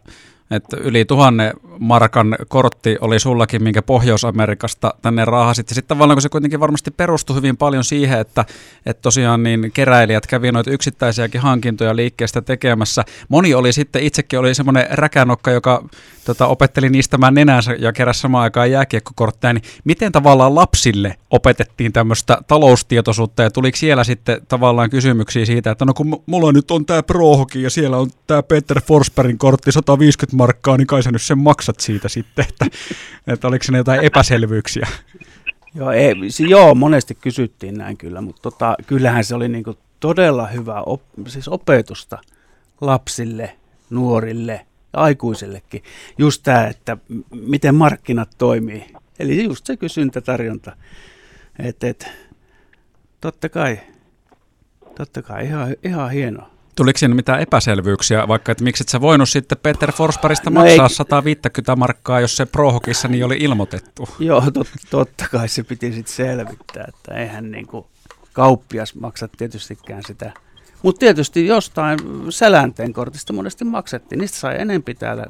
että 0.51 0.77
yli 0.77 1.05
tuhannen 1.05 1.53
markan 1.79 2.37
kortti 2.49 2.97
oli 3.01 3.21
sullakin, 3.21 3.63
minkä 3.63 3.83
Pohjois-Amerikasta 3.83 4.95
tänne 5.03 5.25
raahasit. 5.25 5.71
Ja 5.71 5.75
sitten 5.75 5.97
tavallaan 5.97 6.17
kun 6.17 6.23
se 6.23 6.29
kuitenkin 6.29 6.61
varmasti 6.61 6.91
perustui 6.91 7.37
hyvin 7.37 7.57
paljon 7.57 7.85
siihen, 7.85 8.21
että, 8.21 8.45
että 8.87 9.03
tosiaan 9.03 9.43
niin 9.43 9.71
keräilijät 9.75 10.27
kävi 10.27 10.53
noita 10.53 10.71
yksittäisiäkin 10.71 11.41
hankintoja 11.41 11.97
liikkeestä 11.97 12.43
tekemässä. 12.43 13.05
Moni 13.29 13.55
oli 13.55 13.73
sitten, 13.73 14.03
itsekin 14.03 14.39
oli 14.39 14.55
semmoinen 14.55 14.87
räkänokka, 14.91 15.51
joka 15.51 15.85
tota, 16.25 16.47
opetteli 16.47 16.91
niistämään 16.91 17.35
nenänsä 17.35 17.73
ja 17.73 17.93
keräsi 17.93 18.21
samaan 18.21 18.43
aikaan 18.43 18.71
jääkiekkokortteja. 18.71 19.53
Niin 19.53 19.65
miten 19.85 20.13
tavallaan 20.13 20.55
lapsille 20.55 21.17
opetettiin 21.31 21.93
tämmöistä 21.93 22.39
taloustietoisuutta 22.47 23.43
ja 23.43 23.51
tuliko 23.51 23.77
siellä 23.77 24.05
sitten 24.05 24.41
tavallaan 24.49 24.91
kysymyksiä 24.91 25.47
siitä, 25.47 25.71
että 25.71 25.85
no 25.85 25.95
kun 25.95 26.23
mulla 26.27 26.53
nyt 26.53 26.71
on 26.71 26.87
tämä 26.87 27.03
Prohoki 27.03 27.63
ja 27.63 27.71
siellä 27.71 27.97
on 27.97 28.11
tämä 28.27 28.43
Peter 28.43 28.81
Forsbergin 28.81 29.39
kortti 29.39 29.73
150 29.73 30.34
markkaa, 30.37 30.76
niin 30.76 30.87
kai 30.87 31.03
sä 31.03 31.12
nyt 31.12 31.23
sen 31.23 31.38
maksat 31.38 31.81
siitä 31.81 32.09
sitten, 32.09 32.47
että, 32.49 32.67
että 33.26 33.49
oliko 33.49 33.64
ne 33.71 33.79
jotain 33.79 34.00
epäselvyyksiä? 34.00 34.88
Joo, 35.75 35.91
ei, 35.91 36.14
joo, 36.49 36.75
monesti 36.75 37.14
kysyttiin 37.14 37.75
näin 37.75 37.97
kyllä, 37.97 38.21
mutta 38.21 38.43
tota, 38.43 38.76
kyllähän 38.87 39.25
se 39.25 39.35
oli 39.35 39.49
niinku 39.49 39.79
todella 40.00 40.47
hyvä 40.47 40.81
op, 40.81 41.03
siis 41.29 41.49
opetusta 41.49 42.19
lapsille, 42.81 43.57
nuorille 43.91 44.67
ja 44.93 45.00
aikuisillekin. 45.00 45.83
Just 46.19 46.43
tämä, 46.43 46.67
että 46.67 46.97
miten 47.31 47.75
markkinat 47.75 48.31
toimii. 48.38 48.87
Eli 49.19 49.45
just 49.45 49.67
se 49.67 49.76
kysyntätarjonta. 49.76 50.76
Että 51.59 51.88
et, 51.88 52.11
totta 53.21 53.49
kai, 53.49 53.81
totta 54.95 55.23
kai 55.23 55.45
ihan, 55.45 55.76
ihan 55.85 56.11
hienoa. 56.11 56.53
Tuliko 56.76 56.99
siinä 56.99 57.14
mitään 57.14 57.40
epäselvyyksiä, 57.40 58.28
vaikka 58.28 58.52
että 58.52 58.64
miksi 58.64 58.83
et 58.83 58.88
sä 58.88 59.00
voinut 59.00 59.28
sitten 59.28 59.59
Peter 59.62 59.93
Forsbergista 59.93 60.50
no 60.50 60.61
maksaa 60.61 60.87
ei. 60.87 60.95
150 60.95 61.76
markkaa, 61.76 62.21
jos 62.21 62.37
se 62.37 62.47
Prohokissa 62.47 63.09
niin 63.09 63.25
oli 63.25 63.37
ilmoitettu? 63.40 64.09
Joo, 64.19 64.50
tot, 64.50 64.69
totta 64.90 65.28
kai 65.31 65.49
se 65.49 65.62
piti 65.62 65.93
sitten 65.93 66.14
selvittää, 66.14 66.85
että 66.88 67.14
eihän 67.14 67.50
niin 67.50 67.66
kuin 67.66 67.87
kauppias 68.33 68.95
maksa 68.95 69.28
tietystikään 69.28 70.02
sitä. 70.07 70.33
Mutta 70.83 70.99
tietysti 70.99 71.47
jostain 71.47 71.99
selänteen 72.31 72.93
kortista 72.93 73.33
monesti 73.33 73.64
maksettiin. 73.64 74.19
Niistä 74.19 74.38
sai 74.38 74.61
enempi 74.61 74.95
täällä 74.95 75.26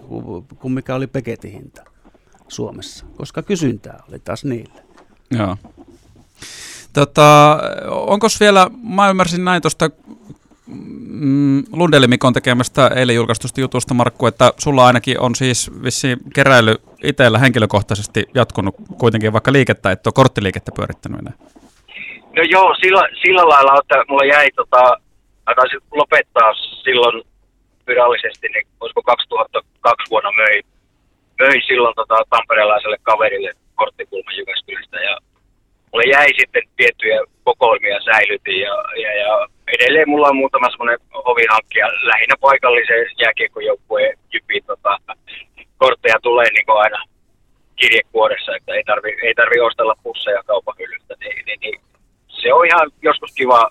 kuin 0.59 0.73
mikä 0.73 0.95
oli 0.95 1.07
peketin 1.07 1.53
hinta 1.53 1.85
Suomessa, 2.49 3.07
koska 3.17 3.43
kysyntää 3.43 4.03
oli 4.09 4.19
taas 4.19 4.45
niille. 4.45 4.83
Joo. 5.31 5.57
Tota, 6.93 7.59
onko 7.89 8.27
vielä, 8.41 8.71
mä 8.83 9.11
ymmärsin 9.11 9.45
näin 9.45 9.63
tuosta 9.63 9.91
mm, 10.67 11.63
Lundeli 11.73 12.07
Mikon 12.07 12.33
tekemästä 12.33 12.91
eilen 12.97 13.17
julkaistusta 13.17 13.61
jutusta, 13.61 13.95
Markku, 13.95 14.27
että 14.27 14.53
sulla 14.59 14.87
ainakin 14.87 15.21
on 15.21 15.35
siis 15.35 15.71
vissi 15.83 16.17
keräily 16.35 16.75
itsellä 17.03 17.39
henkilökohtaisesti 17.39 18.25
jatkunut 18.35 18.75
kuitenkin 18.99 19.33
vaikka 19.33 19.53
liikettä, 19.53 19.91
että 19.91 20.09
on 20.09 20.15
korttiliikettä 20.15 20.73
pyörittänyt 20.77 21.21
enää. 21.21 21.33
No 22.37 22.43
joo, 22.43 22.75
sillä, 22.75 23.09
sillä 23.23 23.49
lailla, 23.49 23.81
että 23.83 24.05
mulla 24.09 24.25
jäi 24.25 24.49
tota, 24.57 24.97
taisin 25.57 25.81
lopettaa 25.91 26.55
silloin 26.55 27.23
virallisesti, 27.87 28.49
niin 28.49 28.67
olisiko 28.81 29.03
2002 29.03 30.11
vuonna 30.11 30.31
möi, 30.33 30.61
möi 31.41 31.61
silloin 31.67 31.95
tota, 31.95 32.17
tamperelaiselle 32.31 32.99
kaverille 33.03 33.53
korttikulman 33.75 34.37
Jyväskylästä 34.37 34.97
ja 34.97 35.19
mulle 35.93 36.05
jäi 36.13 36.29
sitten 36.39 36.63
tiettyjä 36.77 37.21
kokoelmia 37.45 38.01
säilytin 38.05 38.61
ja, 38.61 38.75
ja, 39.03 39.11
ja 39.23 39.49
edelleen 39.73 40.09
mulla 40.09 40.29
on 40.29 40.37
muutama 40.37 40.71
semmoinen 40.71 40.99
hovihankkija, 41.27 41.87
lähinnä 41.87 42.37
paikallisen 42.41 43.07
jääkiekkojoukkueen 43.19 44.19
jypiin 44.33 44.65
tota, 44.65 44.99
kortteja 45.79 46.19
tulee 46.23 46.51
niin 46.51 46.67
kuin 46.67 46.79
aina 46.79 47.05
kirjekuoressa, 47.77 48.57
että 48.57 48.75
ei 48.75 48.85
tarvi, 48.85 49.17
ei 49.23 49.35
tarvi 49.35 49.61
ostella 49.61 49.97
pusseja 50.03 50.43
kaupan 50.43 50.75
hyllystä, 50.79 51.15
niin, 51.21 51.47
niin, 51.47 51.61
niin, 51.61 51.81
se 52.29 52.53
on 52.53 52.67
ihan 52.67 52.91
joskus 53.03 53.33
kiva 53.35 53.71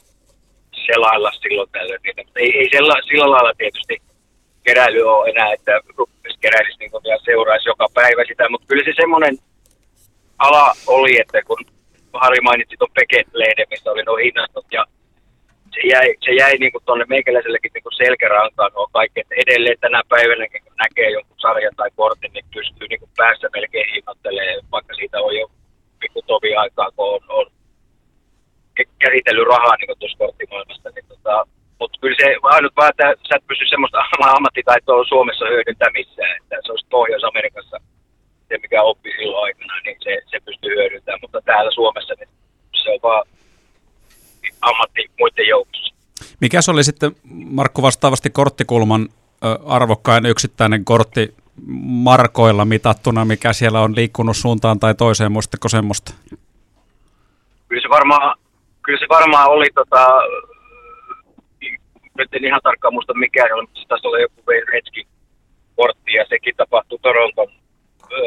selailla 0.86 1.32
silloin 1.32 1.70
tällöin 1.72 2.00
niitä, 2.04 2.24
mutta 2.24 2.40
ei, 2.40 2.58
ei 2.58 2.70
sella, 2.72 2.94
sillä 3.08 3.32
lailla 3.32 3.54
tietysti 3.58 4.02
keräily 4.64 5.02
ole 5.02 5.30
enää, 5.30 5.54
että 5.54 5.72
keräilisi 6.40 6.80
niin 6.80 6.92
ja 7.04 7.18
seuraisi 7.26 7.70
joka 7.70 7.88
päivä 7.94 8.24
sitä, 8.28 8.50
mutta 8.50 8.68
kyllä 8.68 8.84
se 8.86 8.94
semmoinen 8.96 9.38
ala 10.38 10.74
oli, 10.88 11.20
että 11.20 11.42
kun 11.48 11.66
Harri 12.14 12.42
mainitsi 12.42 12.76
tuon 12.78 12.92
Peket-lehden, 13.00 13.68
missä 13.70 13.92
oli 13.92 14.04
nuo 14.04 14.16
hinnastot 14.16 14.66
ja 14.72 14.86
se 15.74 15.82
jäi, 15.94 16.08
se 16.26 16.32
jäi 16.42 16.54
niin 16.58 16.72
kuin 16.72 16.86
tuonne 16.86 17.06
meikäläisellekin 17.10 17.72
niin 17.74 17.84
kuin 17.84 18.00
selkärankaan 18.04 18.72
nuo 18.76 18.88
kaikki, 18.98 19.20
että 19.20 19.36
edelleen 19.44 19.80
tänä 19.80 20.02
päivänä 20.10 20.46
kun 20.64 20.82
näkee 20.84 21.10
jonkun 21.12 21.40
sarjan 21.40 21.76
tai 21.76 21.90
kortin, 21.96 22.34
niin 22.34 22.46
pystyy 22.54 22.88
niin 22.88 23.00
kuin 23.00 23.12
päässä 23.18 23.48
melkein 23.54 23.94
hinnoittelemaan, 23.94 24.66
vaikka 24.72 24.94
siitä 24.94 25.18
on 25.22 25.36
jo 25.36 25.46
pikku 26.00 26.22
tovi 26.22 26.56
aikaa, 26.56 26.92
kun 26.96 27.14
on, 27.16 27.22
on 27.30 27.46
käsitellyt 29.00 29.48
rahaa 29.48 29.76
niin 29.78 30.00
tuossa 30.00 30.18
korttimaailmasta, 30.18 30.90
niin 30.90 31.08
tota, 31.08 31.48
mutta 31.80 32.00
kyllä 32.02 32.18
se 32.22 32.36
ainut 32.44 32.74
vaan, 32.78 32.92
että 32.94 33.08
sä 33.28 33.36
et 33.36 33.48
pysty 33.48 33.66
semmoista 33.66 34.00
ammattitaitoa 34.38 35.12
Suomessa 35.14 35.46
hyödyntämään 35.46 35.94
missään, 35.94 36.38
että 36.38 36.56
se 36.64 36.72
olisi 36.72 36.88
Pohjois-Amerikassa 36.90 37.78
se, 38.48 38.58
mikä 38.58 38.82
oppi 38.82 39.10
silloin 39.12 39.44
aikana, 39.44 39.74
niin 39.86 39.98
se, 40.04 40.22
se 40.32 40.38
pystyy 40.46 40.76
hyödyntämään, 40.76 41.20
mutta 41.22 41.42
täällä 41.42 41.72
Suomessa 41.72 42.14
niin 42.20 42.30
se 42.84 42.90
on 42.90 43.00
vaan 43.04 43.24
ammatti 44.64 45.10
muiden 45.20 45.48
joukossa. 45.48 45.96
Mikä 46.42 46.62
se 46.62 46.72
oli 46.72 46.84
sitten, 46.84 47.16
Markku, 47.46 47.82
vastaavasti 47.82 48.30
korttikulman 48.30 49.10
arvokkain 49.66 50.26
yksittäinen 50.26 50.86
kortti 50.86 51.34
markoilla 52.08 52.66
mitattuna, 52.66 53.26
mikä 53.26 53.54
siellä 53.54 53.82
on 53.82 53.96
liikkunut 53.96 54.38
suuntaan 54.38 54.80
tai 54.80 54.96
toiseen, 54.96 55.32
muistatteko 55.32 55.70
semmoista? 55.70 56.14
Kyllä 57.68 57.82
se 57.82 57.90
varmaan, 57.90 58.38
kyllä 58.86 59.00
se 59.00 59.06
varmaan 59.10 59.50
oli, 59.50 59.66
tota, 59.76 60.06
nyt 62.18 62.34
en 62.34 62.46
ihan 62.46 62.62
tarkkaan 62.64 62.94
muista 62.94 63.14
mikä 63.14 63.44
oli, 63.54 63.62
mutta 63.62 63.80
se 63.80 63.88
taisi 63.88 64.08
olla 64.08 64.20
joku 64.20 64.42
Gretzky 64.66 65.04
kortti 65.76 66.14
ja 66.14 66.26
sekin 66.30 66.56
tapahtui 66.56 67.00
Toronton, 67.02 67.48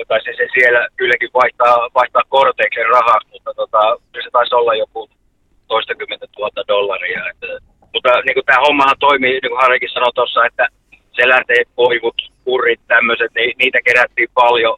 tai 0.08 0.20
se, 0.24 0.30
se 0.36 0.46
siellä 0.54 0.88
kylläkin 0.96 1.30
vaihtaa, 1.34 1.76
vaihtaa 1.94 2.22
korteiksi 2.28 2.82
rahaa, 2.82 3.20
mutta 3.32 3.54
tota, 3.54 3.80
se 4.24 4.30
taisi 4.32 4.54
olla 4.54 4.74
joku 4.74 5.10
toistakymmentä 5.68 6.26
tuhatta 6.36 6.68
dollaria. 6.68 7.30
Että, 7.30 7.46
mutta 7.94 8.20
niin 8.20 8.34
kuin 8.34 8.46
tämä 8.46 8.64
hommahan 8.66 8.96
toimii, 8.98 9.30
niin 9.30 9.52
kuin 9.52 9.60
Harrikin 9.62 9.90
sanoi 9.92 10.12
tuossa, 10.14 10.46
että 10.46 10.68
selänteet, 11.12 11.68
koivut, 11.76 12.18
kurrit, 12.44 12.80
tämmöiset, 12.86 13.32
niin 13.34 13.54
niitä 13.58 13.78
kerättiin 13.84 14.28
paljon. 14.34 14.76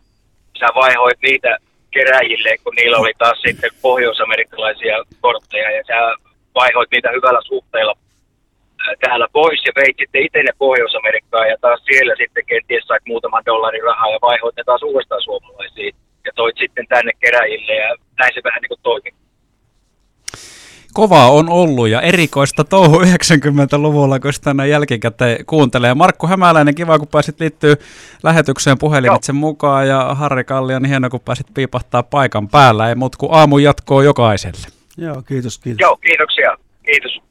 Sä 0.59 0.67
vaihoit 0.75 1.19
niitä 1.23 1.59
keräjille, 1.91 2.57
kun 2.65 2.75
niillä 2.75 2.99
oli 2.99 3.13
taas 3.19 3.41
sitten 3.41 3.71
pohjoisamerikkalaisia 3.83 4.97
kortteja, 5.21 5.71
ja 5.71 5.83
sä 5.87 6.15
vaihoit 6.55 6.91
niitä 6.91 7.11
hyvällä 7.11 7.41
suhteella 7.43 7.95
täällä 9.01 9.29
pois 9.33 9.61
ja 9.67 9.73
veit 9.77 9.97
sitten 9.99 10.25
itse 10.27 10.43
ne 10.43 10.53
Pohjois-Amerikkaan 10.59 11.49
ja 11.49 11.57
taas 11.61 11.81
siellä 11.85 12.15
sitten 12.19 12.47
kenties 12.47 12.85
sait 12.87 13.07
muutaman 13.07 13.47
dollarin 13.47 13.83
rahaa 13.83 14.11
ja 14.11 14.19
vaihoit 14.23 14.57
ne 14.57 14.65
taas 14.65 14.83
uudestaan 14.83 15.23
suomalaisiin 15.23 15.95
ja 16.25 16.33
toit 16.35 16.57
sitten 16.59 16.87
tänne 16.89 17.13
keräjille 17.21 17.75
ja 17.75 17.97
näin 18.19 18.35
se 18.35 18.41
vähän 18.45 18.61
niin 18.63 18.69
kuin 18.69 18.81
toimi 18.83 19.11
kovaa 20.93 21.31
on 21.31 21.49
ollut 21.49 21.89
ja 21.89 22.01
erikoista 22.01 22.65
touhu 22.65 23.01
90-luvulla, 23.03 24.21
kun 24.21 24.33
sitä 24.33 24.55
näin 24.55 24.71
jälkikäteen 24.71 25.47
kuuntelee. 25.47 25.95
Markku 25.95 26.27
Hämäläinen, 26.27 26.75
kiva 26.75 26.99
kun 26.99 27.09
pääsit 27.09 27.41
liittyä 27.41 27.77
lähetykseen 28.23 28.79
puhelimitse 28.79 29.33
mukaan 29.33 29.89
ja 29.89 30.15
Harri 30.15 30.45
Kallion, 30.45 30.83
niin 30.83 30.91
hieno 30.91 31.11
kun 31.11 31.21
pääsit 31.21 31.47
piipahtaa 31.55 32.03
paikan 32.03 32.49
päällä. 32.49 32.89
Ei 32.89 32.95
mut 32.95 33.17
kun 33.17 33.29
aamu 33.33 33.59
jatkoo 33.59 34.03
jokaiselle. 34.03 34.67
Joo, 34.97 35.23
kiitos, 35.23 35.59
kiitos. 35.59 35.81
Joo, 35.81 35.97
kiitoksia. 35.97 36.57
Kiitos. 36.87 37.28